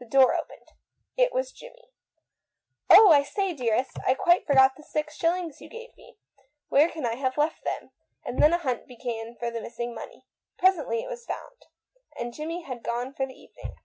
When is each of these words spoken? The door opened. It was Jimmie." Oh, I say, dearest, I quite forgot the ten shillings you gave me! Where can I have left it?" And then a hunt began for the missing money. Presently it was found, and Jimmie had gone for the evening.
The 0.00 0.06
door 0.06 0.34
opened. 0.34 0.72
It 1.16 1.32
was 1.32 1.52
Jimmie." 1.52 1.92
Oh, 2.90 3.12
I 3.12 3.22
say, 3.22 3.54
dearest, 3.54 3.96
I 4.04 4.12
quite 4.14 4.44
forgot 4.44 4.74
the 4.74 4.82
ten 4.82 5.04
shillings 5.10 5.60
you 5.60 5.68
gave 5.68 5.96
me! 5.96 6.18
Where 6.68 6.88
can 6.88 7.06
I 7.06 7.14
have 7.14 7.38
left 7.38 7.62
it?" 7.64 7.88
And 8.24 8.42
then 8.42 8.52
a 8.52 8.58
hunt 8.58 8.88
began 8.88 9.36
for 9.36 9.52
the 9.52 9.60
missing 9.60 9.94
money. 9.94 10.26
Presently 10.58 11.04
it 11.04 11.08
was 11.08 11.24
found, 11.24 11.66
and 12.18 12.34
Jimmie 12.34 12.62
had 12.62 12.82
gone 12.82 13.14
for 13.14 13.24
the 13.24 13.34
evening. 13.38 13.76